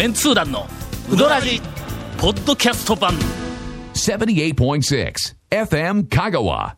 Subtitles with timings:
[0.00, 0.66] メンツー団の
[1.12, 1.60] ウドラジ
[2.16, 3.12] ポッドキャスト版
[3.92, 5.12] 78.6
[5.50, 6.68] FM Kagawa.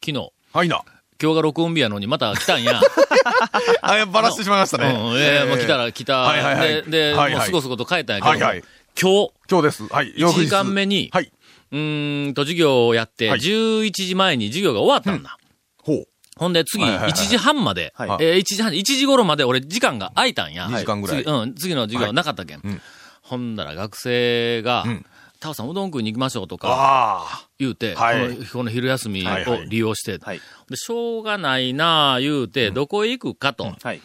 [0.00, 0.84] 昨日はいな。
[1.20, 2.80] 今日が録音日やのにまた来たんや。
[3.82, 4.90] あ、ばらしてしまいましたね。
[4.90, 6.18] うん、えーもう来たら来た。
[6.18, 8.62] はいはいはいで、で、はいはいもうすごすごと帰ったんやけど、はいはい
[8.96, 9.86] 今日、今日です。
[9.88, 10.14] はい。
[10.14, 11.32] 1時間目に、はい。
[11.72, 15.36] うーんと授業をやって、はい11時前に授業が終わったんだ。
[15.82, 16.08] ほう。
[16.36, 18.08] ほんで次、はいはいはい1時半まで、はい。
[18.20, 20.66] えー1時半、1時頃まで俺時間が空いたんや。
[20.66, 21.24] 2時間ぐらい。
[21.24, 22.58] 次うん、次の授業なかったけん。
[22.58, 22.80] ん。
[23.22, 25.04] ほんだら学生が、ん
[25.40, 28.34] タオさんうどん食いに行きましょうとか、あ言うて、はい。
[28.34, 30.40] このこの昼休みを利用して、はい。
[30.68, 33.74] で、しょうがないなあ言うて、どこへ行くかと。
[33.82, 34.00] はい。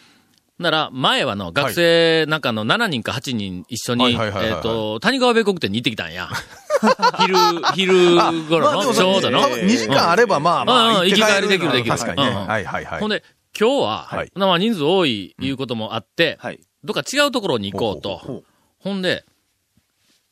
[0.58, 6.28] なら、前はの、学生なんかの7人か8人一緒に、えっと、谷川米国店に行ってきたんや。
[7.20, 7.36] 昼、
[7.74, 8.16] 昼
[8.48, 9.40] 頃の、ちょうどの？
[9.40, 12.28] 多分2時間あれば、まあまあ、行き帰りできるできる確かにね。
[12.28, 13.00] うんはいはいはい。
[13.00, 13.22] ほんで、
[13.58, 16.60] 今日は、はいまあ人数多いいうこともあって、はい。
[16.84, 18.44] どっか違うところに行こうと。
[18.78, 19.24] ほんで、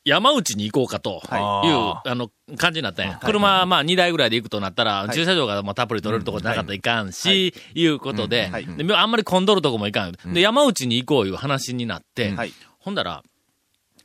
[0.05, 3.13] 山内に行こうかという、はあの、感じになったんや。
[3.13, 8.51] はい車、まあ2台ぐらいで行くとなったら、い駐車場がもうたっぷり取れるとこなかったらいかんし、いうことで、
[8.95, 10.13] あんまり混んどるとこもいかん。
[10.33, 12.53] で、山内に行こういう話になって、はい。
[12.79, 13.23] ほんだら、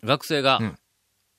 [0.03, 0.78] 学生が、ん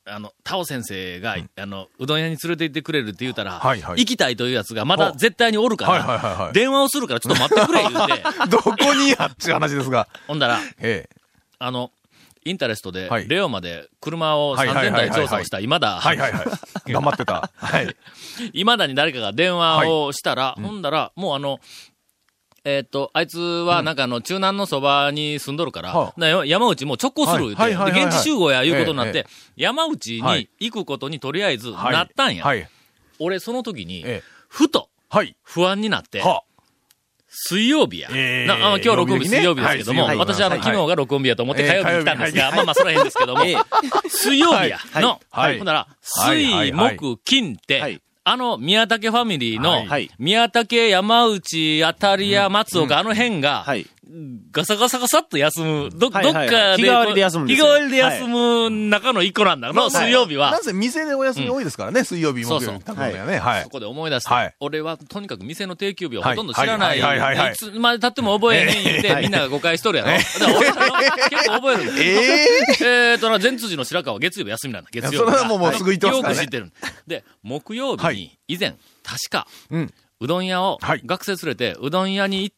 [0.09, 10.09] あの、タオ先生が、あの、うどん屋に連れて行ってくれるって言うたら、はいはい行きたいというやつがまだ絶対におるから、はいはいはいはい電話をするからちょっと待ってくれ言うて、 どこにやっちゅう話ですが。
[10.29, 11.17] ほんだら、ええ。
[11.59, 11.91] あの、
[12.45, 16.45] インタレストで、はいレオまで車をはいはい3000はいはい台調査をした今田、はいはいは
[16.87, 16.93] い。
[16.93, 17.51] 頑張ってた。
[17.57, 17.97] はい。
[18.55, 21.59] 今田に誰かが電話をしたら、ほんだら、もうあの、
[22.69, 26.21] えーっと、あいつはなんかあの、中南のそばに住んどるから、はあ。
[26.21, 28.11] な山内もう直行する言うて、はいはいはいはい。
[28.11, 31.93] で現地集合やいうことになって、え山内に行くことにとりあえずはい。
[31.93, 32.45] なったんや。
[32.45, 32.69] はい。
[33.21, 34.23] 俺その時に、ええ。
[34.49, 35.37] ふとはい。
[35.45, 36.43] 不安になって、は
[37.29, 38.09] 水曜日や。
[38.13, 38.47] ええ。
[38.49, 40.65] なあ今日録音日水曜日ですけども、はい私はあの、はい。
[40.65, 43.57] 昨日が録音日やと思ってええ火曜日に来たんですが、火曜日まあまあそれは変ですけども、ええ。
[44.09, 44.79] 水曜日や。
[44.79, 45.03] はい。
[45.05, 45.59] の、はい。
[45.59, 46.39] ほんなら、はい。
[46.43, 46.73] 水、はい。
[46.73, 46.97] はい。
[46.97, 50.11] 木、金って、はいあの、宮武ファミリーの、はい。
[50.19, 53.87] 宮武、山内、当たり屋、松岡、あの辺が、はい。
[54.53, 60.53] ガサガサガサっと休む、ど、はいはいどっかで、日替わりで休むんですよ日替わりで休む中の一個なんだの、水曜日は。
[60.53, 63.39] なぜ店でお休み多いですからね、水曜日、木曜日、そうそう多分ね。
[63.39, 63.71] はいそ。
[63.71, 64.35] こで思い出した。
[64.35, 67.01] はい俺はとにかく店の定休日をほとんど知らない。
[67.01, 70.11] はいはいはいはいはいいつまで経っても覚えへん言って、 みんなが誤解しとるやろ。
[70.11, 71.99] だから俺結構覚えるんだよ。
[72.03, 75.17] えええーとな、前辻の白川は月曜日休みなんだ、月曜日。
[75.17, 76.73] それはもうもうすぐ言ってますからねよく知ってる。
[77.07, 79.93] で、木曜日にはい、以前、確か、うん。
[80.21, 82.53] うどん屋をはい、学生連れて、うどん屋に行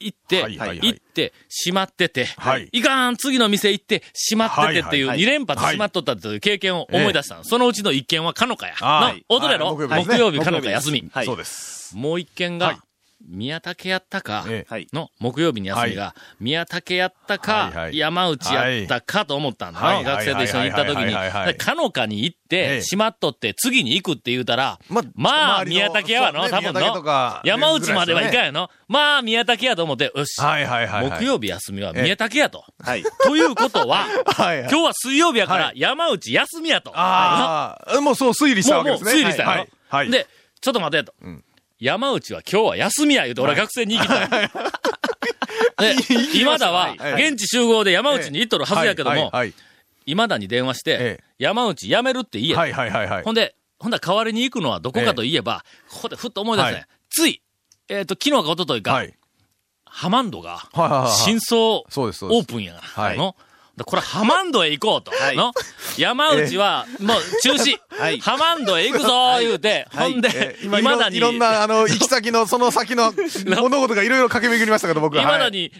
[0.00, 0.80] 行って、はいはいはい。
[0.82, 2.68] 行って、閉まってて、はい。
[2.72, 5.18] いかん、次の店行って、閉まっててっていう、はいはい。
[5.18, 7.44] 二連発閉まっとったという経験を思い出したの。
[7.44, 8.74] そのうちの一件はかのかや。
[8.74, 9.24] はい。
[9.28, 10.04] の、踊れろ、はい。
[10.04, 11.08] 木曜日かのか休み。
[11.12, 11.96] はいそうです。
[11.96, 12.78] もう一件がはい、
[13.26, 14.44] 宮武やったか。
[14.92, 20.10] の木曜日に休みが、宮武やったか山内やったかと思ったんだはいの。
[20.10, 27.40] 学生と一緒に行った時に、かのかに行っえて、え閉まっとって、次に行くって言うたら、ままあ、宮武やわの、多分の。
[27.44, 28.70] 山内まではいかんねやの。
[28.88, 30.40] まあ、宮武やと思って、よし。
[30.40, 31.20] はいはいはいはい。
[31.20, 32.64] 木曜日休みは宮武やと。
[32.80, 33.04] はい。
[33.24, 34.06] ということは。
[34.36, 36.92] 今日は水曜日やからは山内休みやと。
[36.94, 39.22] ああ、もうそう推理したもう、もうわけですね。
[39.22, 39.68] 推理したやろ、はい。
[39.88, 40.10] はい。
[40.10, 40.26] で、
[40.60, 41.14] ちょっと待てと。
[41.80, 44.28] ん山内は今日は休みや言うて、俺は学生に行きたい。
[45.78, 45.94] で、
[46.38, 47.30] 今田は、はい。
[47.30, 49.32] 現地集合で山内に行っとるはずやけども、
[50.06, 51.24] 今田に電話して、ええ。
[51.38, 52.54] 山内辞めるって言え。
[52.54, 53.22] はいはいはいはい。
[53.24, 55.42] ほんで、ほんだら代わりに行くのはどこかといえ。
[55.42, 56.74] ば、ここでふっと思い出すね。
[56.74, 56.86] はい。
[57.10, 57.42] つい、
[57.88, 59.14] えっ、と、昨日か一昨日か、はい。
[59.84, 60.58] ハマンドが、
[61.08, 63.44] 真相オープンやはいのだ
[63.82, 65.10] これハマンドへ行こうと。
[65.10, 65.36] はい。
[65.36, 65.52] の？
[65.98, 67.76] 山内は、もう中止。
[67.90, 68.20] はい。
[68.20, 73.12] ハマンドへ行くぞ言うて、ほんで、えー今今田に、いろんな、あの、 行き先の、その先の
[73.46, 75.16] 物事がいろいろ駆け巡りましたけど、僕。
[75.16, 75.22] は。
[75.22, 75.72] 今田に、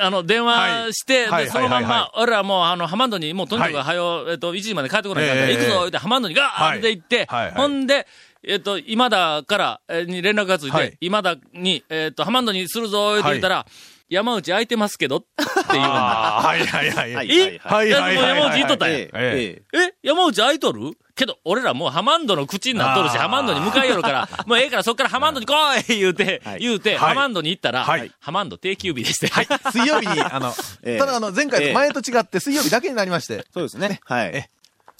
[0.00, 5.56] あの、電話して、そのまんま俺らもう、あの、ハマンドに、もうとにかく、はよ、えっと、1時まで帰ってこないから、ええ。
[5.56, 8.06] 行くぞ言うて、ハマンドにガーって行って、ほんで、
[8.44, 10.96] えっと、今田から、えーに連絡がついて、はい。
[11.00, 13.66] 今田に、えっと、ハマンドにするぞ言って言ったら、
[14.08, 15.26] 山内空いてますけどって
[15.72, 15.88] 言うんだ。
[15.90, 17.14] はいはいはい。
[17.14, 17.60] はいえ？
[17.62, 18.98] はいはいはい山内言っとったんや。
[18.98, 20.92] ええ山内空いとる？
[21.14, 25.52] けど、俺らもうハマンドの口になっとるし、ハマンドに向かいよるから、 もうええからそっからハマンドに来
[25.92, 26.60] い言うて、はい。
[26.60, 26.98] 言うて、はい。
[27.08, 28.10] ハマンドに行ったら、はい。
[28.20, 29.26] ハマンド定休日でして。
[29.72, 30.98] 水曜日に、あの、 ええ。
[30.98, 31.68] ただあの、前回ええ。
[31.70, 33.98] と前と違って水曜日だけになりまして、そうですね。
[34.04, 34.48] はい。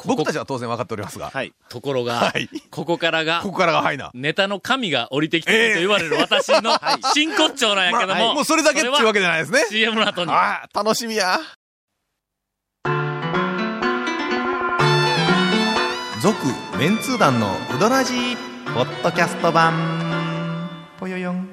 [0.05, 1.53] え僕たちは当然分かっておりますが、はい。
[1.69, 4.11] ところが、はいここからがこ、こからがはいな。
[4.15, 6.79] ネタの神が降りてきてると言われる私の
[7.15, 9.65] 真骨頂なんやけども、もうそれだけっていうわけじゃないですね。
[9.69, 10.33] CM の後に。
[10.33, 11.39] ああ、楽しみや。
[16.21, 16.37] 続、
[16.79, 18.37] メンツー団のうどらじ
[18.75, 19.73] ポッドキャスト版。
[20.99, 21.48] ぽよよん。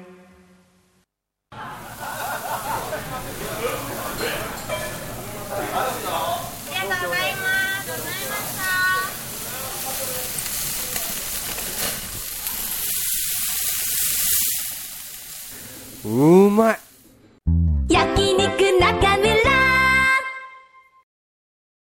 [16.08, 16.78] うまい。
[17.88, 19.34] 焼肉中村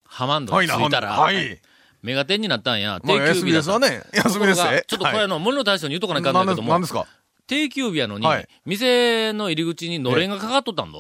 [0.04, 1.60] ハマンドいたら、はい。
[2.02, 3.00] メガテンになったんや。
[3.02, 3.62] まあ、定休休み日だった。
[3.62, 4.04] ですわね。
[4.12, 4.60] 休みです。
[4.86, 7.08] ちょっとこれあの、森の大将に言うとかないかんなんでだけども、何ですか？
[7.48, 10.98] 定休日やのに、はい店の入り口にのれんがかかっとったんだ。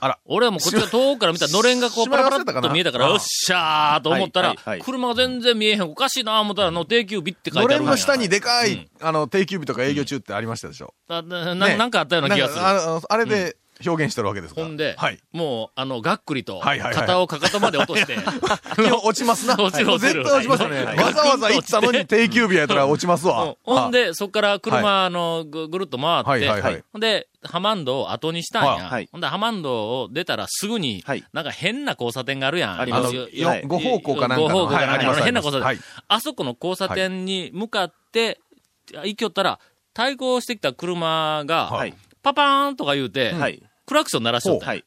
[0.00, 0.18] あら。
[0.24, 5.82] 俺はもうこっちが遠くから見たらのれんがこうパラパラっと見えたから、よっしゃーと思ったら車が全然見えへん。
[5.82, 10.94] おかしいな思ったら、あの、定休日って書いのてあるんやれんの下にでかい、うんあの、定休日とか営業中ってありましたでしょ。
[11.08, 12.60] なんかあったような気がする。
[12.62, 13.56] あれで
[13.86, 14.62] 表現してるわけですか？
[14.62, 15.18] ほんで、はい。
[15.32, 18.16] もう、あの、がっくりと、肩をかかとまで落として、
[19.04, 19.54] 落ちますな。
[19.54, 20.24] 落ちる落ちる。
[20.24, 20.84] 絶対落ちますね。
[20.84, 20.96] はい。
[20.98, 23.44] わざわざ行ったのに定休日やったら落ちますわ。
[23.44, 23.56] うん。
[23.62, 28.88] ほんで、そこから車、あの、ぐぐるっと回って、ほんで、ハマンドを後にしたんや。
[28.88, 29.08] はい。
[29.10, 31.24] ほんで、ハマンドを出たらすぐに、はい。
[31.32, 32.80] なんか変な交差点があるやん。
[32.80, 35.60] あ方向かなんか方向かな変な交差点。
[35.62, 35.78] はい。
[36.08, 38.38] あそこの交差点に向かって、
[39.04, 39.58] 行きよったら、
[39.94, 41.94] 対向してきた車が、はい。
[42.22, 43.62] パパーンとか言うて、はい。
[43.90, 44.56] クラクション鳴らしと。
[44.56, 44.84] ったはい。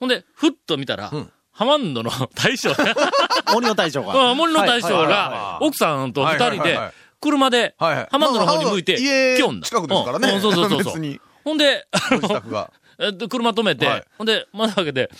[0.00, 1.32] ほんで、ふっと見たら、うん。
[1.52, 2.74] ハマンドの 大将。
[2.74, 2.84] が、
[3.54, 4.32] 森の大将が。
[4.32, 6.80] うん森の大将が、奥さんと二人で
[7.20, 9.68] 車で、ハマンドの方に向いて、家来よんだ。
[9.68, 10.30] 近くですからね。
[10.30, 10.82] うんうんそうそうそう。
[10.82, 14.04] そうほんで、あの、車止めて、はい。
[14.18, 15.10] ほんで、窓開けて、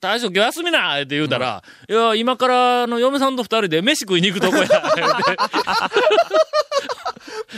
[0.00, 4.66] 大将今日休みなって言うたら、いや、今から、あの、嫁さんと二人で飯食いに行くとこや。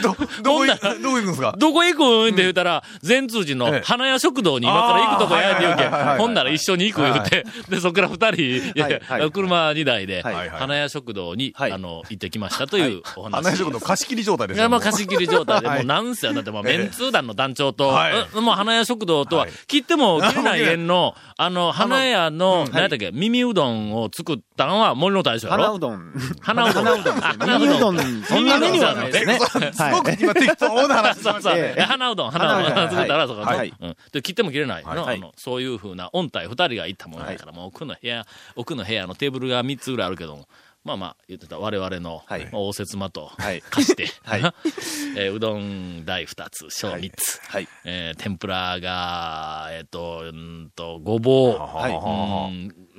[0.03, 1.55] ど、どこ行く、どこ行くんですか？
[1.59, 3.83] どこ行くんって言うたら、善通寺のええ。
[3.85, 5.85] 花屋食堂に今から行くとこやって言うけ。
[6.19, 11.73] ほんなら一緒に行く言うて、で、そっから二人、車二台で、花屋食堂に、はい。
[11.73, 13.37] あの、行ってきましたというお話。
[13.37, 14.63] 花屋食堂貸し切り状態ですよ。
[14.63, 15.79] いや、まあ、貸し切り状態で、はい。
[15.79, 16.79] もうなんせよ、だってもう、ええ。
[16.79, 17.91] メンツー団の団長と、
[18.35, 25.65] もう、花屋食堂とははい、切っても切れない縁の、あの、花屋の、うん何やったっけ、耳うどんを作ったんは森の大将やろ？
[25.65, 26.13] 花うどん。
[26.41, 26.85] 花うどん。
[26.85, 27.59] 花うどんですね。
[27.59, 29.27] 耳うどん、そんなメニューはないです
[29.59, 29.73] ね。
[29.73, 31.19] すごく今適当な話。
[31.21, 31.25] し。
[31.25, 32.73] ました花うどん、花うどん。
[32.73, 32.97] 花うどん。
[32.97, 33.97] 作ったら、そうか、はいうん。
[34.13, 35.33] で、切っても切れないの？
[35.37, 40.49] そういうふうな、音体二人が行ったものだから、もう奥の部屋、奥の部屋のテーブルが三つぐらいあるけども、
[40.85, 42.23] まあまあ、言ってた我々の、
[42.53, 43.63] 応接間とはい。
[43.71, 44.41] 貸して、 はい。
[45.17, 47.69] えーうどん大二つ、小三つ、はい。
[47.85, 51.93] えー天ぷらが、えっ、と、うんと、ごぼう、はい。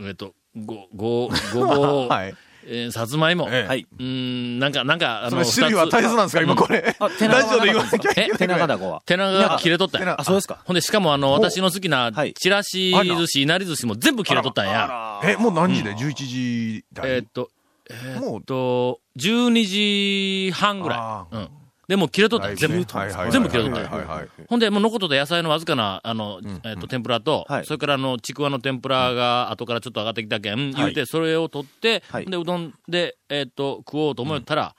[0.02, 2.36] うんえっ、と、ご、ご、ごぼう、 はい。
[2.68, 3.86] えーさつまいも、ええはい。
[4.00, 6.42] うん、なんか、なんか、あその種類は大切なんですか？
[6.42, 6.96] 今これ。
[6.98, 8.32] あ、手ラジオで言わなきゃいけない。
[8.38, 9.04] 手長だこは。
[9.06, 10.16] 手長が切れとったんや。
[10.20, 10.62] あ、そうですか。
[10.66, 15.22] ほんで、しかもあの、私の好きなはい、ちらし寿司、いなり寿司も全部切れとったんや。
[15.24, 17.08] え、もう何時で ?11 時台？
[17.12, 17.50] えーっと、
[17.88, 19.66] えもうーっと、12
[20.48, 21.36] 時半ぐらあい。
[21.36, 21.50] うん。
[21.88, 22.54] でもう切れとった。
[22.56, 22.86] 全部。
[23.32, 24.28] 全部切れとった。
[24.48, 27.66] ほんで、もう残っとった野菜のわずかな、あの、えーっと、天ぷらとは、い。
[27.66, 32.26] それからあの、ちくわの天ぷらが後からちょっと上がってきたけん、言うて、それを取って、はい。
[32.26, 34.76] で、うどんで、えーっと、食おうと思ったら、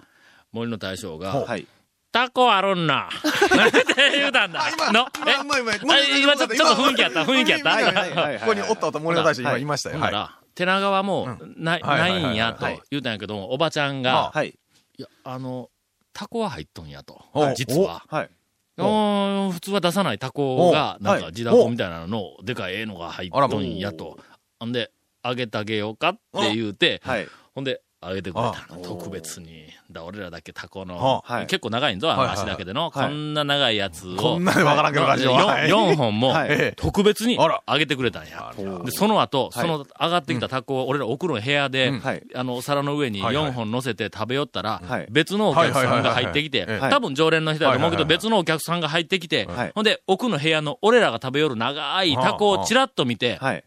[0.52, 1.66] 森の大将が、はい。
[2.12, 3.10] タコあるんな。
[3.12, 4.64] って言うたんだ。
[4.90, 5.06] の？
[5.26, 6.22] え？
[6.22, 7.76] 今、ちょっとちょっと雰囲気あった雰囲気あった。
[8.40, 9.98] ここにおったおった森の大将今いましたよ。
[10.00, 14.48] ら、手長はもう、ない、んやとはい言うたんやけども、おばちゃんまが、はい。
[14.48, 15.68] いや、あの、
[16.16, 17.52] タコは入っとんやとお。
[17.54, 18.02] 実は。
[18.08, 18.30] はい。
[18.78, 24.18] うん普通は出さないタコが、おなんかはい地ダコみたいなのの、でかいええのが入っとんやと。
[24.58, 27.28] ほんで、あげてあげようかって言うて、はい。
[27.54, 28.52] ほんで、あげてくれたの。
[28.52, 28.56] あ。
[28.82, 29.66] 特別に。
[29.90, 30.96] だ俺らだけタコの。
[30.96, 31.46] は、はい。
[31.46, 32.90] 結構長いんぞ、あの足だけでの。
[32.90, 33.08] はい。
[33.08, 34.16] こんな長いやつを。
[34.16, 35.46] こんなでわからんけど、ラジオは。
[35.46, 36.34] はい4本も
[36.76, 38.52] 特別にあげてくれたんや。
[38.56, 39.66] おで、その後、はい。
[39.66, 41.92] その上がってきたタコを、俺ら奥の部屋で。
[42.34, 43.50] あの、お皿の上にはいはい。
[43.50, 45.06] 4本乗せて食べよったら、はい。
[45.10, 49.72] 別のお客さんが入ってきて多分常連の人だと思うけど、別のお客さんが入ってきて、はい。
[49.74, 53.64] ほんで、奥の部屋の俺らが食べよる長いタコをチラッと見て、はい。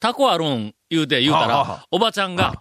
[0.00, 2.60] タコあるん言うて言うたら、おばちゃんが、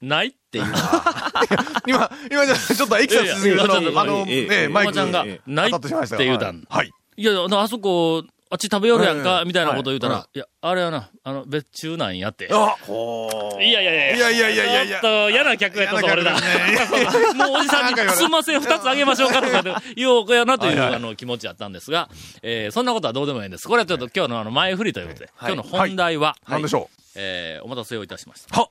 [0.00, 0.64] ないっていう。
[1.86, 5.88] 今、今じゃ、ちょっとエキサスに、その、あの、ね、マイクちゃんが、ないって
[6.18, 6.64] 言うたん。
[6.68, 6.92] はい。
[7.16, 12.48] いや、あそこ、あっち食べよるやんか、みたいなこと言うたら、いや、あれはな、あの、別注なんやって。
[12.52, 15.00] あほいやいやいやいやいやいやいや。
[15.00, 16.32] ちょっと嫌な客やったぞ、俺だ。
[16.32, 22.08] もうおじさんに、すんません、二つあげましょうかとか、 言おうやなという、あの、気持ちやったんですが、
[22.42, 23.66] えそんなことはどうでもいいんです。
[23.66, 27.00] これはちょっと今日のあの、前振りということで、今日の本題は、何でしょう？
[27.16, 28.60] えお待たせをいたしました。
[28.60, 28.68] は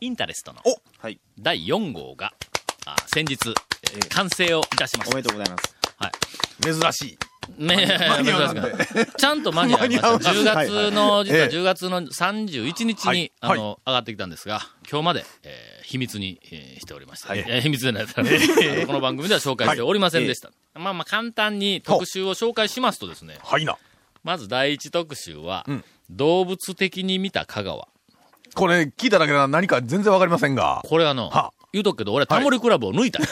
[0.00, 0.60] インタレストの。
[1.38, 2.32] 第4号が、
[2.86, 5.74] あ先日、えー完成をいたしましおめでとうございます。
[5.98, 6.08] た。
[6.70, 7.18] う珍しい。
[7.56, 10.08] ね間に合わな珍んでしくちゃんと間に合いました。
[10.12, 17.30] 間に合10月の、実はええ10月の31日に、はいあの、上がってきたんですが、今日まで、えー秘密に、えーしておりました。
[17.30, 20.50] はいえー秘密じゃないでこの番組では紹介しておりませんでした。
[20.74, 23.76] まあまあ簡単に特集を紹介しますとですね、はいな。
[24.22, 27.86] まず第一特集は、うん動物的に見た香川。
[28.58, 30.82] これ聞いただけでは何か全然わかりませんが。
[30.84, 33.28] これあの、は言うとくけど、俺、タモリクラブを抜いたよ。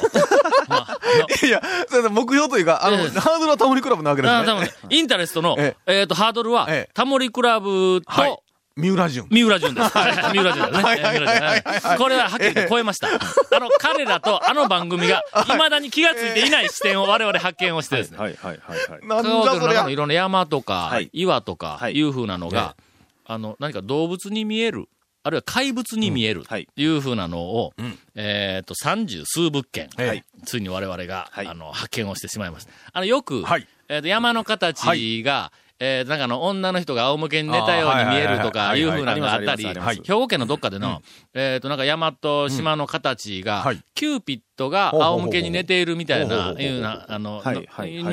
[0.68, 0.98] まあ
[1.44, 4.70] いや、それで目標というか、あの、ええハードルはタモリクラブなわけですね。
[4.90, 8.42] インタレストの、ええっと、ハードルはええ、タモリクラブはいと、。
[8.76, 9.26] 三浦淳。
[9.30, 9.90] 三浦淳です。
[9.90, 11.96] 三浦淳ですね。
[11.96, 13.08] これははっきり言って超えました。
[13.56, 18.18] あの、彼らとあの番組が、未だに気がついていない視点を我々発見をしてですね。
[18.18, 19.06] はいはいはいはい。
[19.06, 19.96] なんだそのい。
[19.96, 22.76] ろんな山とかはい、岩とかは、いいう風なのが、
[23.24, 24.88] あの、何か動物に見える、
[25.26, 26.68] あるいは怪物に見える、はい。
[26.76, 27.98] いう風なのを、ん。
[28.14, 30.24] えっと、三十数物件、はい。
[30.44, 31.48] ついに我々が、はい。
[31.48, 32.72] あの、発見をしてしまいました。
[32.92, 33.66] あの、よく、はい。
[33.88, 38.96] えっと、山の形が、えーなんかあの、女の人が仰向けに寝たように見えるとか、いいうはい。
[39.02, 41.02] 風なのがあったり、兵庫県のどっかでの、
[41.34, 43.80] えっと、なんか山と島の形が、はい。
[43.94, 47.42] キューピッドが仰向けに寝ているみたいな、いうな、あの、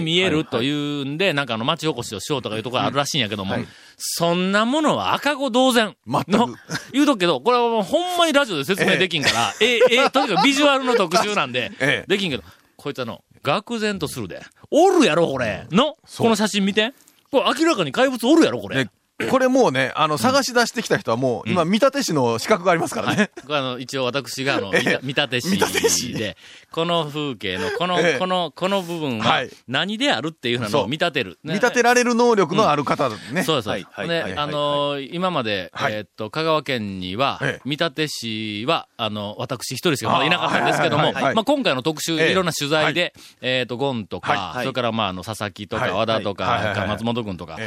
[0.01, 3.55] 見えるというんで、なんかあの、町おこしをしようとかいうところあるらしいんやけども、
[3.97, 5.95] そんなものは赤子同然。
[6.05, 6.49] の、
[6.91, 12.05] 言うとくけど、これはもうほんまにラジオで説明できんから、 ええ、ええ、とにかくビジュアルの特集なんで、ええ。
[12.07, 12.43] できんけど、
[12.75, 14.41] こいつあの、愕然とするで。
[14.71, 15.67] おるやろ、これ。
[15.71, 16.93] のこの写真見て。
[17.33, 18.87] これ明らかに怪物おるやろ、これ。
[19.25, 23.31] ね これもうね、あの、探し出してきた人はもう、今、見立て師の資格がありますからね。
[23.45, 24.99] これあの、一応私があの、 ええ。
[25.01, 26.07] 見立て見立て師。
[26.07, 26.37] 師で、
[26.71, 28.19] この風景の、この、ええ。
[28.19, 29.49] この、この部分ははい。
[29.67, 31.39] 何であるっていうのを見立てる。
[31.43, 33.43] 見立てられる能力のある方だね。
[33.43, 33.69] そうです。
[33.69, 35.93] はいはいで、あのー今まで、はい。
[35.93, 37.61] えーっと、香川県には、ええ。
[37.65, 42.31] 見立て師は、あの、私一人しかまだいなかったんですけども、まあ、今回の特集、ええ。
[42.31, 47.57] いろんな取材で、えーっと、ゴンとか、はいそれから、まあ、あの、佐々木とか、はい和田とか、松本君とか、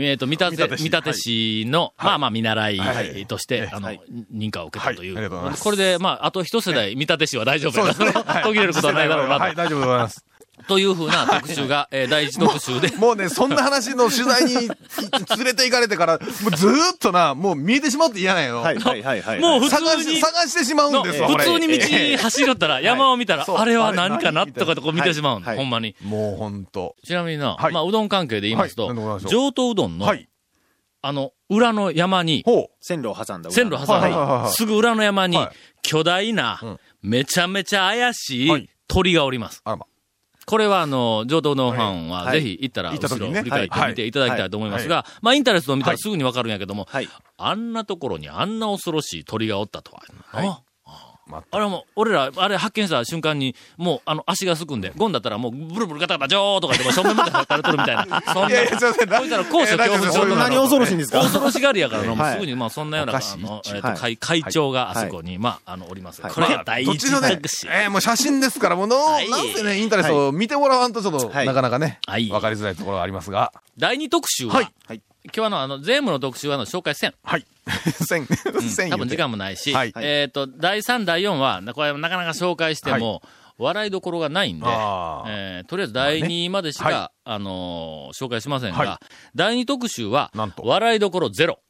[0.00, 0.82] はいえーっと、見立て、見立て師。
[0.84, 3.22] 見立て師の、まあまあ、見習はい。
[3.22, 3.26] い。
[3.26, 4.00] として、あの、はい。
[4.34, 5.14] 認可を受けたという。
[5.14, 5.24] はい。
[5.24, 5.62] ありがとうございます。
[5.62, 8.24] これで、まあ、あと一世代、見立て師は大丈夫やそうですね。
[8.42, 9.42] 途切れることはないだろうなと。
[9.42, 10.24] はい、大丈夫でございます。
[10.66, 18.58] というふうな特集が、えー第一特集で、もうね、そんな話の取材に連れて行かれてから、もうずーっとな、もう見えてしまって嫌なんよ。
[18.58, 19.40] はいはいはいはい。
[19.40, 25.56] もう普探し、通に、探してしまうんですわ、普通に道走るったら、山を見たら、あれは何かなとかとこう見てしまうの、はい。
[25.56, 25.94] ほんまに。
[26.02, 26.96] もうほんと。
[27.04, 27.72] ちなみにな、はい。
[27.72, 28.92] まあ、うどん関係で言いますと
[29.26, 30.28] 上等うどんの、はい。
[31.02, 34.42] あの、裏の山に、ほ線路を挟んだ裏線路挟んはいはいはいはい。
[34.44, 36.60] だすぐ裏の山にはい、巨大な、
[37.02, 38.62] めちゃめちゃ怪しはい。
[38.62, 39.58] い鳥がおります。
[39.58, 39.62] う。
[39.64, 39.86] あらま。
[40.50, 42.42] これはあの、上等うどんファンは、はい。
[42.42, 47.08] ぜひ行ったら、後ろ振り返って見ていただきたいと思いますはが、まあ、インタレストを見たらすぐにわかるんやけども、はい。
[47.36, 50.02] あんなところにあんな恐ろしい鳥がおったとは。
[51.38, 58.22] あまあれはもう、俺ら、あれ発見した瞬間に、もう、あの、足がすくんで、ゴンだったらもう、ブルブルガタガタ、ジョーとか言っても、正面まで叩かれとるみたいな。
[58.32, 59.08] そんな、いやいや、すいません。
[59.08, 61.20] こいつら高所恐怖症えーとかそんなに恐ろしいんですか？
[61.20, 63.96] 恐ろしがりやからの、もうはいすぐに、まあ、そんなような、あの、えっと、はい。
[63.98, 66.22] 会、会長があそこに、まあ、あの、おります。
[66.22, 66.32] はい。
[66.32, 69.20] これが第一どっちのね特集。、えーもう写真ですから、もうなん
[69.54, 71.46] せね、インタレストを見てもらわんとちょっと、はい。
[71.46, 72.28] なかなかね、はい。
[72.30, 73.52] わかりづらいところがありますが。
[73.78, 74.68] 第二特集は、はい。
[74.86, 75.02] はい。
[75.24, 77.14] 今日はあの、あの、税務の特集はあの、紹介せん。
[77.22, 77.46] はい。
[78.08, 79.92] 千、千多分時間もないし、はい。
[79.96, 83.22] えっ、と、第3、第4は、これなかなか紹介しても、
[83.60, 86.96] 笑いどころがないんで、えーとりあえず第2までしか、まあね。
[86.96, 89.00] はあのー紹介しませんが、は
[89.34, 91.60] 第2特集はなんと、笑いどころゼロ。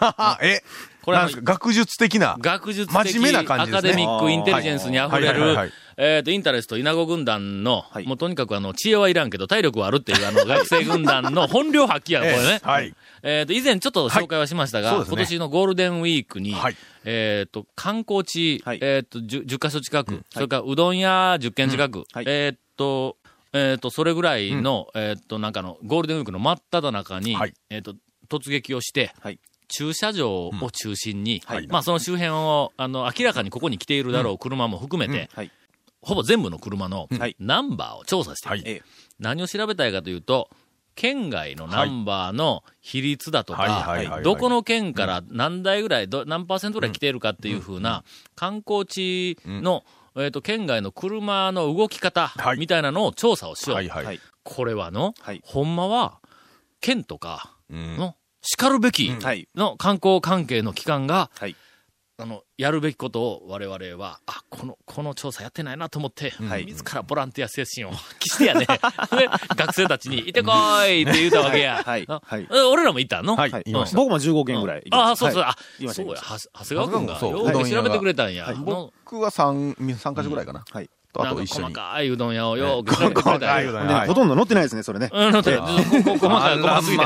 [0.00, 0.62] あ、 え、
[1.02, 2.36] これは学術的な。
[2.38, 3.90] 学術的、真面目な感アじですね。
[3.90, 8.06] カデミックインテリジェンスに溢れるえっと、インタレスト稲子軍団の、はい。
[8.06, 12.38] もうとにかくあの、知恵はいらんけど、体力はあるっていうあの、 学生軍団の本領発揮や、これね。
[12.54, 12.94] ええはい。
[13.22, 15.00] えっ、と、以前ちょっと紹介はしましたが、はい。
[15.00, 16.76] ね今年のゴールデンウィークに、はい。
[17.04, 18.78] えっ、と、観光地、はい。
[18.80, 22.24] えっ、と10、10カ所近く、それからうどん屋10軒近く、はい。
[22.26, 23.18] えっ、と、
[23.52, 27.52] えっ、と、それぐらいの、えっ、と、なんかの、ゴールデンウィークの真っ只中に、はい。
[27.68, 27.94] えっ、と、
[28.30, 29.38] 突撃をして、はい
[29.70, 31.66] 駐車場を中心に、はい。
[31.68, 35.50] まあその周辺を、あの、明らかにここに来ているだろう車も含めて、はい。
[36.02, 37.36] ほぼ全部の車のはい。
[37.38, 38.62] ナンバーを調査して、はい。
[38.64, 38.82] ええ。
[39.18, 40.50] 何を調べたいかというと、
[40.94, 49.84] 県外のナンバーの比率だとかどこの県から何台ぐらい、ど何パーセントぐらい来ているかっていうふうな、観光地の、
[50.16, 52.58] えっと、県外の車の動き方はい。
[52.58, 53.76] みたいなのを調査をしよう。
[53.76, 54.04] はいはい。
[54.04, 54.20] はい。
[54.42, 55.40] これはの、はい。
[55.44, 56.18] ほんまは、
[56.80, 57.96] 県とかうん。
[57.96, 59.48] の、叱るべきはい。
[59.54, 61.56] の観光関係の機関が、はい。
[62.22, 68.66] あの、やるべきことを我々は、あ、この、この調査やってないなと思って、はい自らボランティア精神を 発揮してやね。
[69.10, 70.52] で、学生たちに、いてこ
[70.84, 71.82] いって言うたわけや。
[71.82, 72.06] はい
[72.70, 73.36] 俺らも行ったの？
[73.36, 73.50] はい
[73.94, 74.84] 僕も15件ぐらい。
[74.90, 78.44] ああ、そうそう、はいあ、そうや、長谷川君が、よく調べてくれたんや。
[78.44, 80.62] はいの僕は三、三箇所ぐらいかな。
[80.70, 80.90] はい。
[81.14, 81.74] とあと一緒に。
[81.74, 83.48] 細かいうどん屋をよく調べてくれたんや。
[83.48, 85.10] 細かいうどんねはいほとんど乗ってないですね、それね。
[85.10, 87.04] うん、なんとここ細かい細かすぎて。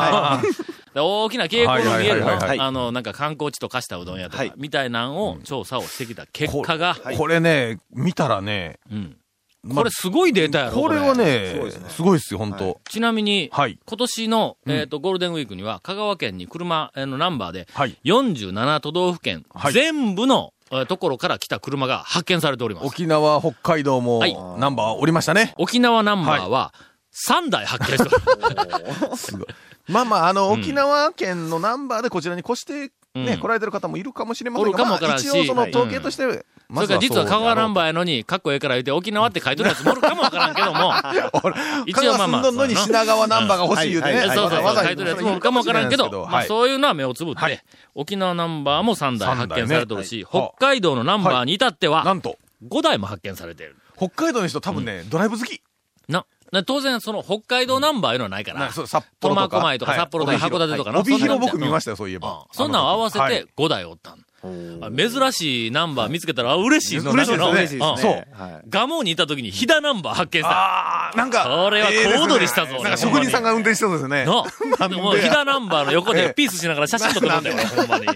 [1.02, 2.60] 大きな傾向の見えるのはいはいはいはい。
[2.60, 9.16] あの、なんか観光地と化したうどん屋とかはい、みたいなんを調査をしてきた結果が、ここれね、見たらね、うん。
[9.64, 11.54] まこれすごいデータやろこれはね
[11.88, 12.80] すごいっすよ、本当。
[12.88, 13.78] ちなみに、はい。
[13.86, 14.72] 今年の、うん。
[14.72, 17.96] えっ、と、ゴールデンウィークには、香川県に車えーのナンバーで、はい。
[18.04, 19.72] 47都道府県、はい。
[19.72, 22.86] 全部の、えーところから来た車が発見されております。
[22.86, 25.54] 沖縄、北海道もはい、ナンバーおりましたね。
[25.56, 26.74] 沖縄ナンバーは
[27.14, 28.16] 3台発見して
[29.02, 29.16] おる。
[29.16, 29.46] すごい。
[29.88, 33.38] まあまあ、あの、沖縄県のナンバーでこちらに越して、ね、うん。
[33.38, 40.92] 来られてる方もいるかもしれませんが、まあ、一応そのはい統計として、それから実は香川ナンバーやのに、かっこええから言って沖縄って書いてるやつもおるかもわからんけども、
[41.86, 42.50] 一一応まあまあ。
[42.50, 44.18] のに品川ナンバーが欲しい言うてね。
[44.18, 47.62] はいはいそうそう書いてるやつもおるかもわからんけど、まあはいそういうのは目をつぶって、はい。
[47.94, 53.76] 沖縄ナンバーも3台発見されてるし、北海道のナンバーに至ってはなんと、5台も発見されている。
[53.96, 55.60] 北海道の人多分ね、ドライブ好き。
[56.08, 56.26] な、な
[56.62, 59.48] 当然その北海道ナンバーいうのはないから、なそう札幌とか。
[59.48, 62.46] 苫小牧とかはい札幌とか函館とかな帯広僕見ましたよ、そういえうんば。
[62.52, 64.24] そんなん合わせはいて5台おったん。
[64.82, 67.78] あ珍しいナンバー見つけたら、あ嬉しいの嬉しいですね。
[67.78, 70.50] そうはいガモにいた時に飛騨ナンバー発見した。
[70.50, 71.44] ああ、なんか。
[71.44, 74.24] これは小躍りしたぞなんか職人さんが運転してそうですね。
[74.26, 78.06] の、 飛騨ナンバーの横ええでピースしながら写真撮ってるんだよ、ほんまに。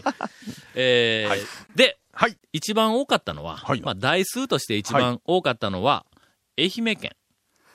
[0.75, 1.40] えーはい
[1.75, 2.37] で、はい。
[2.52, 6.04] 一番多かったのは、はいまあ台数として一番多かったのは、
[6.59, 7.12] 愛媛県。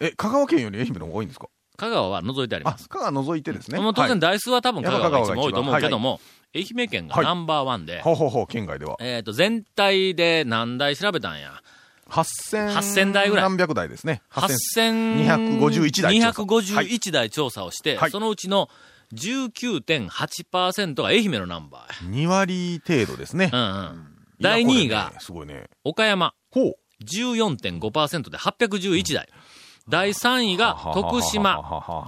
[0.04, 1.48] え、香川県より愛媛の方が多いんですか？
[1.78, 3.80] 香川は除いてありあます。、香川除いてですね。
[3.80, 6.20] もう当然はい台数は多分香川が一番多いと思うけども、
[6.56, 8.98] 愛媛県がはいナンバーワンで、ほうほうほう、県外では。
[9.00, 11.62] えっ、と、全体で何台調べたんや
[12.10, 12.74] ？8000。
[12.76, 14.22] 8000台ぐらい何百台ですね。
[14.32, 15.26] 8000
[15.60, 18.70] 8251 251台調査251台調査をして、はいそのうちの
[19.14, 23.50] 19.8%が愛媛のナンバ2割程度ですね。
[23.54, 23.58] ー。
[23.58, 24.08] うんうん。
[24.40, 25.70] 第2位がすごいね。
[25.84, 26.76] 岡山ほう。
[27.04, 29.28] 14.5%で811台。
[29.90, 31.60] 第3位が徳島。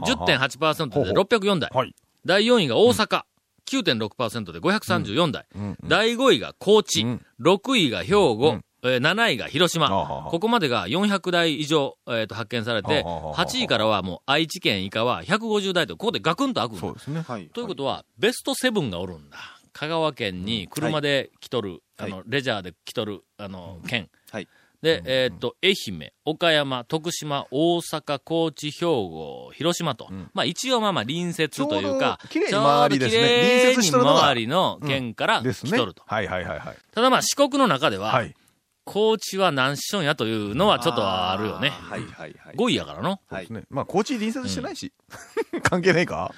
[0.05, 1.69] 10.8%で604台。
[1.73, 1.95] はい。
[2.25, 3.23] 第4位が大阪。
[3.65, 5.45] 9.6%で534台。
[5.55, 5.77] うん。
[5.83, 7.01] 第5位が高知。
[7.01, 8.65] うん、6位が兵庫、うん。
[8.83, 9.89] えー7位が広島。
[10.29, 16.81] ここまでが400台以上、えーと発見されて、はあはあはあ8位からはもう愛知県以下は150台と、ここでガクンと開くんだ。
[16.81, 17.21] そうですね。
[17.27, 17.47] はい。
[17.49, 19.37] ということは、ベスト7がおるんだ。
[19.73, 22.11] 香川県に車で来とる、はい。
[22.11, 24.09] あの、レジャーで来とる、あの、県。
[24.31, 24.47] はい。
[24.85, 30.09] で、えーっと、愛媛、岡山、徳島、大阪、高知、兵庫、広島と。
[30.35, 36.03] まあ一応まあまあ隣接というか、ちょうど綺麗に周りですね隣接し周りの県から来とると。。
[36.05, 36.77] はいはいはいはい。
[36.91, 38.35] ただまあ四国の中では、はい。
[38.83, 41.69] 高知は何しょんやというのはちょっとあるよね。
[41.71, 42.55] はいはいはい。
[42.55, 43.19] 5位やからの。
[43.27, 43.47] はい。
[43.49, 43.63] ね。
[43.71, 44.93] まあ、高知隣接してないし。
[45.63, 46.31] 関係ないか？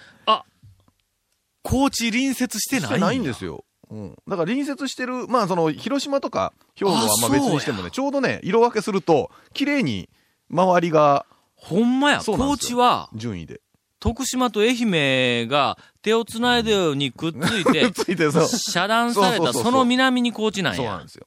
[1.63, 3.65] 高知隣接してしてないんですよ。
[3.89, 4.10] うん。
[4.28, 10.10] だから隣接してる、まあその、広島とか兵庫はあまあ別にしてもね、ちょうどね、色分けすると、綺麗に
[10.50, 13.62] 周りがほんまや、高知は、順位で。
[14.00, 18.30] 徳島と愛媛が手をつないだようにくっついて、 ついて。
[18.32, 21.10] 遮断されたその南に高知なんやそうなんで。
[21.10, 21.26] すよ。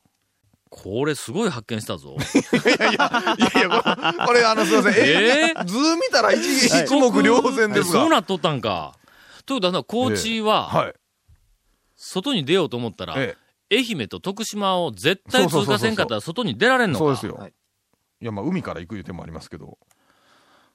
[0.71, 2.17] これすごい発見したぞ。
[2.17, 4.95] いやいや、これ、これあの、すいません。
[5.05, 8.01] え図見たら一一目瞭然ですが。
[8.03, 8.95] そうなっとったんか。
[9.47, 10.95] ということは、高知は、はい。
[12.03, 13.37] 外に出ようと思ったら、え
[13.71, 16.93] 愛媛と徳島を絶対通過せんかったら外に出られんえ。
[16.95, 17.05] のか。
[17.05, 17.35] そうですよ。
[17.35, 17.53] はい
[18.23, 19.79] いや、まあ、海から行くいう手もありますけど。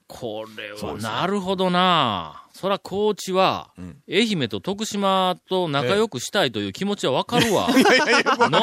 [0.07, 2.43] これは、なるほどな。
[2.53, 7.67] そら、高知は、ん愛媛と徳島と仲良くしたいという気持ちはわかるわ。
[7.69, 8.59] いやいやいや、の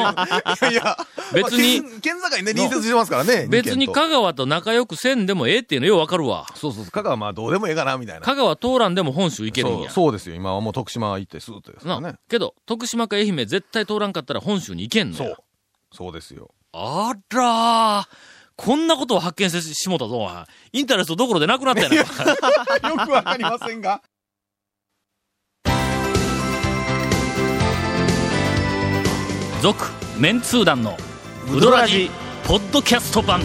[0.71, 0.97] いや
[1.33, 3.45] 別にまあ県県境ね、隣接してますからね。
[3.47, 6.47] 別に香川と仲良くせんでもええっていうのようわかるわ。
[6.55, 8.21] そうそう香川はまあどうでもええかな、みたいな。
[8.21, 9.91] 香川通らんでも本州行けるんそうや。
[9.91, 10.35] そうですよ。
[10.35, 12.15] 今はもう徳島行ってスーッとですね。
[12.29, 15.35] けど、徳島か愛媛絶対通らんかったら本州に行けんのやそう。
[15.91, 16.49] そうですよ。
[16.71, 18.32] あらー。
[18.55, 20.29] こんなことを発見してしもたぞ、
[20.71, 21.95] インタレストどころでなくなったやな。
[22.89, 24.01] よくわかりませんが。
[29.61, 30.97] 続、メンツー団の、
[31.49, 32.11] ウドラジ、
[32.45, 33.41] ポッドキャスト版。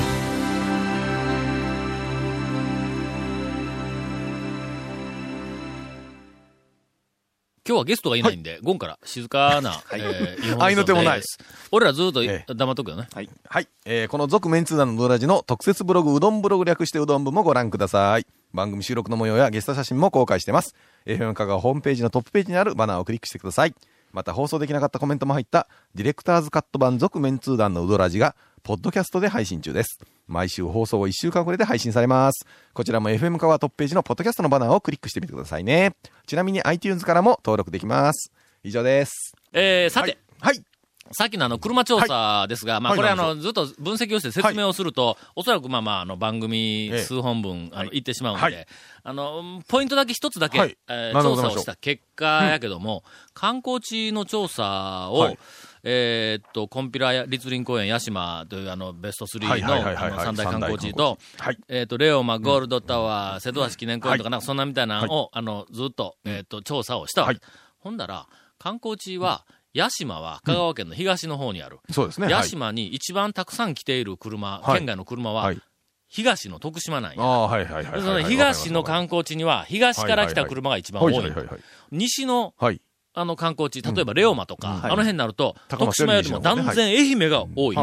[7.69, 11.39] 今日はゲストがいないんで、ゴンから静かな、 えー日本合いの手もないです。
[11.71, 13.09] 俺らずっとえ黙っとくよね。
[13.13, 13.29] はい。
[13.47, 13.69] はい。
[13.85, 18.27] えーこの続メンツのうどらじの特設ブログ、うどんブログ略してうどん部もご覧ください。
[18.55, 20.75] 番組収録の模様やゲスト写真も公開してます。
[21.05, 23.75] FM 香川ホームページのトップページにあるバナーをクリックしてください。
[24.13, 30.01] また放送できなかったコメントも入った、ディレクターズカット版続メンツー団のうどらじが、ポッドキャストで配信中です。
[30.27, 32.47] 毎週放送を1週間遅れで配信されます。
[32.75, 35.95] こちらも FM 香川トップページのポッドキャストのバナーをクリックしてみてくださいね。
[36.27, 38.33] ちなみに iTunes からも登録できます。
[38.63, 39.33] 以上です。
[39.53, 40.55] えー、さて、はい。
[40.57, 40.65] はい。
[41.13, 48.67] さっきのあの、車調査ですが、まあ、はいこれあの、ずっと分析をして説明をすると、おそらくまあまあ、あの、番組ええ数本分、あの、言ってしまうので、はい
[49.05, 55.39] あの、ポイントだけ一つだけ、はいえー調査をした結果やけども、観光地の調査を、はい
[55.83, 61.59] えーっと、コンピラ立林公園八島というあの、ベスト3の、三大観光地と、はい。
[61.69, 67.41] えっ、と、レオマ、ゴールドタワー、瀬戸橋記念公園とかなんか、そんなみたいなのを、あの、ずっと、えっ、と、調査をしたわけ、はい
[67.81, 68.27] ほんだら、
[68.59, 71.79] 観光地は、屋島は香川県の東の方にある。
[71.91, 72.29] そうですね。
[72.29, 75.61] 屋島に一番たくさん来ている車、はい県外の車ははい、
[76.09, 77.23] 東の徳島なんや。
[77.23, 81.13] ああ、はいはいはいはいでその東の観光地には、東から来た車が一番多い。
[81.13, 81.61] はいはいはいはい。
[81.93, 82.81] 西の、はい。
[83.21, 84.85] あの観光地、例えばレオマとか、うん。
[84.85, 87.77] あの辺になると、高徳島よりも断然愛媛が多い。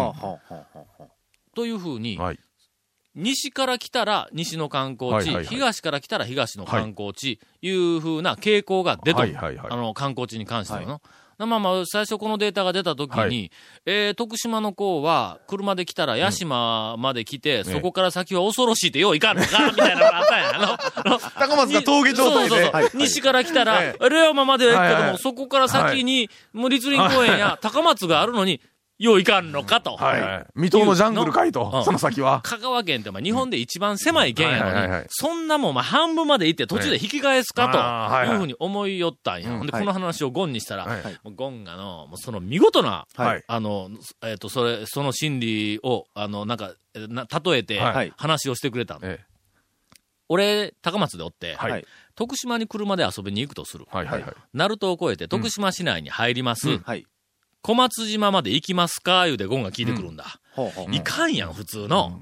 [1.53, 2.39] というふうに、はい。
[3.15, 5.45] 西から来たら西の観光地、はいはいはい。
[5.45, 7.71] 東から来たら東の観光地、い。
[7.71, 9.67] うふうな傾向が出とる、はいはいはい。
[9.71, 11.01] あの観光地に関してはの。
[11.37, 13.51] まあまあ、最初このデータが出たときに、はい。
[13.85, 20.55] えー徳島の子は、車で来たら屋島まで来て、そこから先は恐ろしいってよういかんのかみたいなのがあったんや。
[20.55, 22.49] あの、高松が峠状態で。
[22.49, 22.71] そうそうそう。
[22.71, 22.89] はい。
[22.93, 28.61] 西から来たら、えレオマまでは行くけども、はいはいそこから先に、もう立林公園や高松があるのに、
[28.97, 29.97] よういかんのかと。
[29.97, 30.45] はいはい。
[30.55, 32.41] 水戸のジャングルかいうんと、その先は。
[32.43, 39.49] 香川県ってまあ日本で一番狭い県やのにはいはいはいはい、そんなもんまあ半分まで行って途中で引き返すかというふうに思いよったんや。
[39.49, 43.43] で、はいこの話をゴンにしたら、はいもうゴンがの、その見事な、はい。
[43.45, 43.89] あの、
[44.23, 48.99] えっ、と、それ、その心理を、あの、なんか、えな例えてはい話をしてくれた
[50.29, 53.85] 俺、高松でおって、はいはい徳島に車で遊びに行くとする。
[53.91, 53.95] え。
[53.97, 54.33] はいはいはい。
[54.53, 56.69] 鳴門を越えて徳島市内に入ります。
[56.69, 57.05] うんはい。
[57.65, 59.25] 小松島まで行きますか？
[59.25, 60.39] 言うてゴンが聞いてくるんだ。
[60.53, 60.95] ほうほう。
[60.95, 62.21] いかんやん、普通の。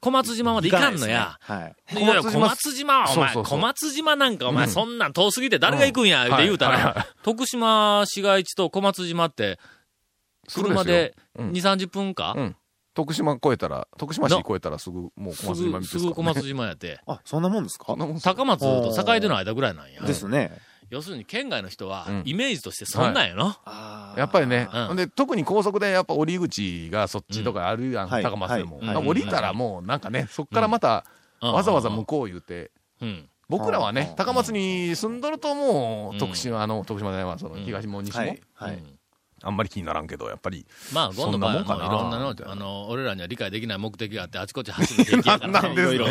[0.00, 1.38] 小松島まで行かんのや。
[1.40, 1.96] はい。
[1.96, 3.04] いやいや小松島。
[3.06, 4.72] は、お前、小松島なんか、お前、うん。
[4.72, 6.34] そんなん遠すぎて誰が行くんや、うん。
[6.34, 9.60] って言うたら、徳島市街地と小松島って、
[10.52, 11.50] 車で2、うん。
[11.52, 12.34] 30分か？
[12.36, 12.56] うん。
[12.92, 17.00] 徳島越えたら、徳島市越えたらすぐ、もうす小松島ぐ、見てすすぐ小松島やって。
[17.06, 17.94] あ、そんなもんですか？
[18.24, 20.02] 高松と境出の間ぐらいなんや。
[20.02, 20.58] ですね。
[20.90, 23.54] 要するに県外の人はうん、イメージとしてそんなんやの？
[23.64, 28.78] あやっぱりね、うんで、特に高速でやっぱ降り口がそっちとかあるやん、はい高松でも。
[28.78, 28.86] はい。
[28.88, 31.04] だから降りたらもうなんかね、そっからまた、
[31.40, 31.52] うん。
[31.52, 33.28] わざわざ向こう言うて、うん。
[33.48, 36.16] 僕らはねうん、高松に住んどるともうん。
[36.16, 38.20] う、徳島、あの、徳島ではその東も西も。
[38.20, 38.40] はい、。
[38.54, 38.82] はい。
[39.42, 40.66] うんあんまり気にならんけど、やっぱり。
[40.92, 45.72] まあ、ゴンの場合はもういそんなもんかなろんなのあの、俺らには理解できない目的があって、あちこち走る平気やからね。
[45.72, 46.06] いろいろ。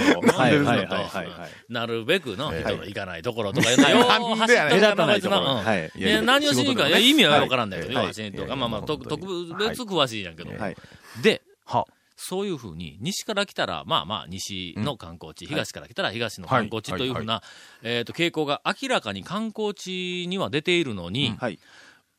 [1.70, 8.04] なるべくの、ええ人の行かないところとかよう走っとる目立たないと何をしに行くか、意味はわからんだけど、はい。
[8.04, 10.52] よ走りにとか、まあまあ、特別詳しいんやけど。
[10.58, 10.76] はい。
[11.22, 11.86] で、は。
[12.22, 17.42] そういうふうに、西から来たら、まあまあ、西の観光地、東から来たら東の観光地というふうな、
[17.82, 21.58] えっと、傾向が明らかに観光地には出ているのに、はい。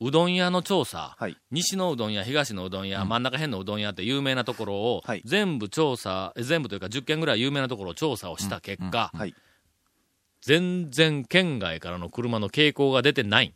[0.00, 1.36] うどん屋の調査、はい。
[1.50, 5.22] 西のうどん屋、東のうどん屋、真ん中辺のうどん屋って有名なところを、はい。
[5.26, 9.34] 全部調査、え全部というか10件ぐらい有名なところを調査をした結果、はい。
[10.40, 13.54] 全然県外からの車の傾向が出てない。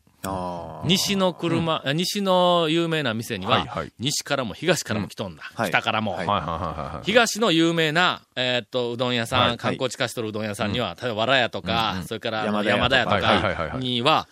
[0.84, 3.92] 西の車、あ西の有名な店には、はいはい。
[3.98, 5.42] 西からも東からも来とんだ。
[5.54, 5.70] はい。
[5.70, 6.12] 北からも。
[6.12, 7.06] はい。
[7.06, 12.84] 東の有名な、えーっと、うどん屋さん、はい観光地化しとるうどん屋さんには、例えば、わら屋とか、それから、山田屋とか。
[12.84, 14.28] 山田屋とはいはいはいはいかには、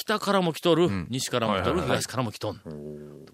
[0.00, 2.60] 北からも来とる、ん西からも来とる、東からも来とん。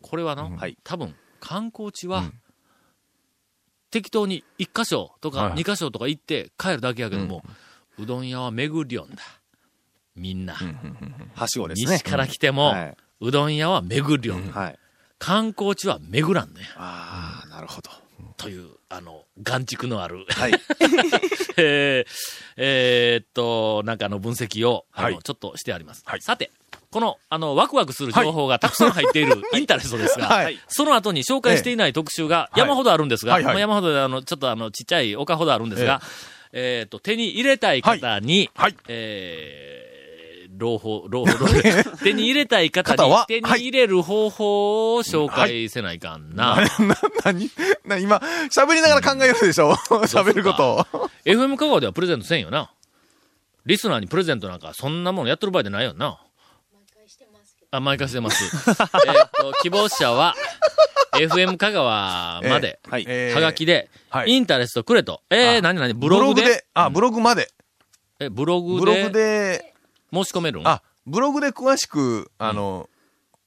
[0.02, 2.32] これはな、はい多分、観光地は、うん
[3.90, 7.44] 適当に一箇所とかはい二箇所とか行って帰るだけやけども、
[7.96, 9.22] うどん屋は巡りよんだ。
[10.16, 10.54] みんな。
[11.34, 11.92] はしごですね。
[11.92, 12.96] 西から来ても、はい。
[13.20, 14.60] うどん屋は巡りよんだ。
[14.60, 14.78] はい。
[15.20, 16.62] 観光地は巡らんね。
[16.76, 17.90] ああ、なるほど。
[18.36, 20.52] という、あの、眼蓄のある、はい。
[21.56, 22.10] えー
[22.56, 25.18] えーっと、なんかあの分析を、あの、はい。
[25.22, 26.02] ちょっとしてあります。
[26.04, 26.22] はい。
[26.22, 26.50] さて、
[26.90, 30.58] この、あの、ワクワクする情報がたくさん入っているインタレストですが、はい。
[30.68, 33.54] その後に紹介していない特集が山ほどあるんですが、はいはい。
[33.54, 36.00] まあ山ほどであの、ちょっとあの、ちっちゃい丘ほどあるんですが、
[36.52, 38.76] えーっと、手に入れたい方に、はい。
[38.86, 39.93] えー、
[40.56, 43.26] 朗報、朗報、朗報 手に入れたい方方は？
[43.28, 46.56] に手に入れる方法を紹介せないかんな。
[46.78, 47.50] な、なに
[47.84, 48.16] な、今、
[48.54, 49.74] 喋りながら考えるでしょ？
[50.06, 51.10] 喋ることを。
[51.24, 52.70] FM 香川ではプレゼントせんよな。
[53.66, 56.20] リスナーにプレゼントなんか、そんなものやってる場合でないよな。
[57.70, 58.44] あ、毎回してます。
[59.06, 60.34] えっと、希望者は、
[61.14, 63.04] FM 香川まで、はい。
[63.08, 65.22] えーはがきで、はいインタレストくれと。
[65.30, 66.64] えー、あなになにブログで？
[66.74, 67.48] あ、ブログまで。
[68.20, 69.73] え、ブログブログでで、
[70.14, 72.88] 申し込めるんあ、ブログで詳しく、あの、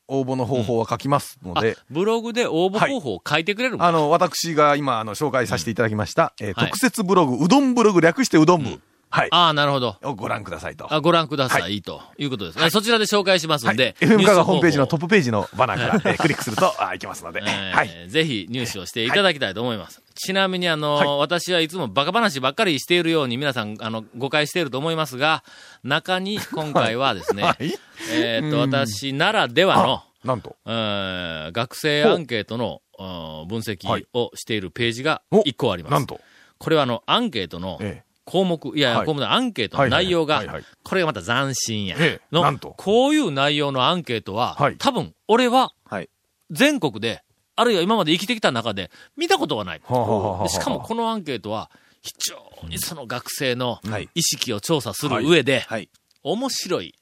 [0.08, 8.82] 応募の方法は書きますのあで、ブログで応募方法を書いてくれるんあの、私が今、あの、紹介させていただきました、え特設ブログ、うどんブログ略してうどん部。
[9.10, 9.28] はい。
[9.32, 9.96] ああ、なるほど。
[10.04, 10.93] をご覧くださいと。
[10.93, 12.70] あご覧ください、ということですね。
[12.70, 13.96] そちらで紹介しますんで。
[14.00, 17.41] FM 香川ホームページのトップページのバナーから、えー クリックすると、あ、いけますので。
[17.46, 18.10] えーはい。
[18.10, 20.02] ぜひ入手をしていただきたいと思います。
[20.15, 25.43] ちなみにあの、私はいつもバカ話ばっかりしているように皆さん、あの、誤解していると思いますが、
[25.84, 27.74] 中に今回はですね、はい。
[28.12, 30.56] えーっと、私ならではの、なんと。
[30.65, 33.04] えー学生アンケートのう
[33.46, 35.91] ん分析をしているページがお1個あります。
[35.93, 36.20] なんと。
[36.58, 40.44] これはあの、アンケートのえ項目、いや項目のアンケートの内容が
[40.84, 42.22] これがまた斬新やええ。
[42.30, 46.10] のこういう内容のアンケートははい、多分、俺ははい。
[46.52, 47.24] 全国で、
[47.56, 49.80] あるいは今まで生きてきた中で、見たことはない。
[49.80, 55.90] しかもこのアンケートは、非常にその学生のはい意識を調査する上で、はい。
[56.24, 56.96] 面白い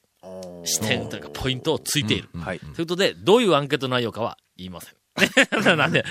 [0.64, 2.28] 視点というかポイントをついている。
[2.38, 2.60] はい。
[2.60, 4.94] ということで、どういうアンケート内容かは言いません。
[5.76, 6.04] なんで、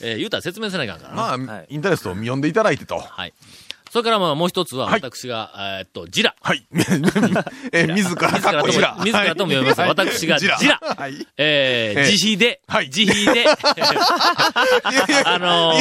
[0.00, 1.16] えー言うたら説明せないかんからな。
[1.16, 2.98] まあ、はいインタレストを読んでいただいてと。
[2.98, 3.34] はい。
[3.96, 5.00] それからまあもう一つは、はい。
[5.00, 6.34] 私が、えーっと、ジラ。
[6.42, 6.66] はい。
[7.72, 8.30] えー、自ら。
[8.30, 9.88] 自らとも自らとも読みますはい。
[9.88, 11.26] 私がじらじらはい。
[11.38, 12.90] えーええ自費で、はい。
[12.94, 13.46] 自費で、
[15.24, 15.72] あの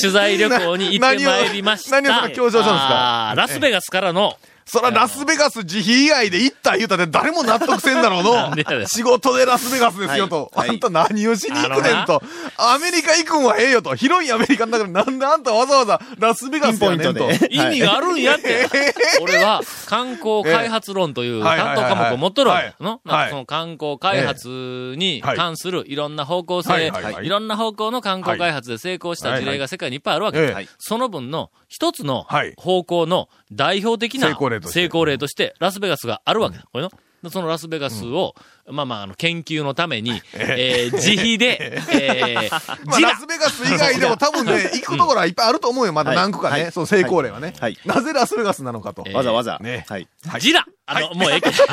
[0.00, 2.00] 取材旅行に行ってまいりました。
[2.00, 3.34] 何を強調したんですか？
[3.36, 8.54] ラスベガスからの、そらラスベガス自費以外で行った言うたって誰も納得せんだろうの。
[8.88, 10.50] 仕事でラスベガスですよと。
[10.54, 10.70] はい。
[10.70, 12.22] あんた何をしに行くねんと。
[12.56, 13.94] アメリカ行くんはええよと。
[13.94, 17.30] 広いアメリカの中でなんであんたわざわざラスベガスやねんと。
[17.50, 18.66] 意味があるんやって。
[19.20, 22.74] 俺は観光開発論というはい担当科目を持っとるわけはい。
[22.80, 23.30] のはい。
[23.30, 27.26] その観光開発に関するいろんな方向性、はいはいはい。
[27.26, 30.68] いろんな方向の観光開発で成功した事例が世界にいっぱいあるわけ。
[30.78, 32.54] その分の一つのはい。
[32.56, 36.64] 方向の代表的な例として成功例としてラスベガスがあるわけだ。
[36.72, 36.90] これの。
[37.22, 38.34] でそのラスベガスを、
[38.70, 45.92] まあまあ、あの、研究のために、 えー自費で、 えー、まあ、ジララスベガス以外でも多分ね、行くところはいっぱいあると思うよ。
[45.92, 46.62] まだ何個かね。
[46.62, 46.72] はい。
[46.72, 47.54] その成功例はね。
[47.60, 47.78] はい。
[47.84, 49.04] なぜラスベガスなのかと。
[49.06, 49.58] えわざわざ。
[49.60, 49.84] ね。
[49.88, 50.08] はい。
[50.40, 50.66] ジラ。
[50.86, 51.56] あの、もうええけど。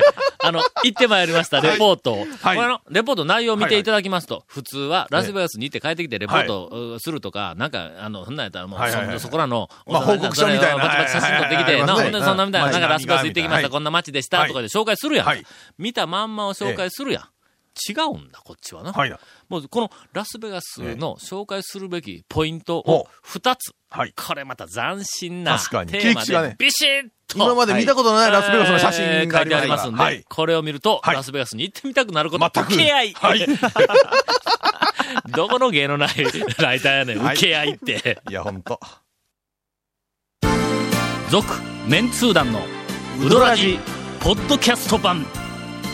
[0.44, 2.26] あの、行ってまいりました、レポートを。
[2.42, 2.56] はい。
[2.56, 9.20] これの、レポート内容を見ていただきますと、普通は、ラスベガスに行って帰ってきてレポートをするとか、なんか、あの、そんなんやったらもう、はいはいはい。
[9.20, 10.84] そそこらの、まあ報告書みたいな。
[10.84, 13.70] バチバチ写真撮ってきて、なはいはいはいほんでそんなみたいな、まあなんかラスベガス行ってきました、はい。
[13.70, 15.26] こんな街でした、とかで紹介するやん。
[15.28, 15.46] はい。
[15.78, 17.24] 見たまんまを紹介するやん。
[17.90, 18.92] 違うんだ、こっちはな。
[18.92, 19.20] はいな。
[19.48, 23.74] もう、このラスベガスの紹介するべきポイントほを二つ。
[23.90, 24.14] はい。
[24.16, 27.38] これまた斬新なテーマで、ビシッと。
[27.38, 30.24] 今まで見たことのないラスベガスの写真がありえー書いてありますんで、はい。
[30.28, 33.14] これを見ると、はいラスベガスに行ってみたくなること、全く受け合い。
[33.14, 33.46] はい。
[35.34, 36.10] どこの芸のない
[36.58, 38.22] ライターやねん、はい受け合いって。
[38.30, 38.80] いや、ほんと。
[41.30, 41.48] 続、
[41.88, 42.66] メンツー団の、
[43.22, 43.80] ウドラジ、
[44.20, 45.26] ポッドキャスト版。